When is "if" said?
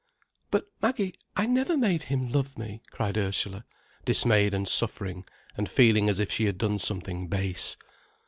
6.17-6.31